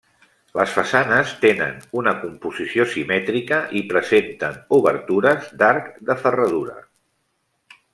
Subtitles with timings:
[0.59, 6.79] Les façanes tenen una composició simètrica i presenten obertures d'arc de ferradura.